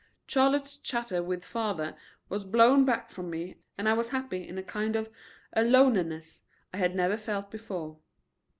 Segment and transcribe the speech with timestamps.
[0.25, 1.95] Charlotte's chatter with father
[2.27, 5.11] was blown back from me and I was happy in a kind of
[5.53, 6.41] aloneness
[6.73, 7.97] I had never felt before.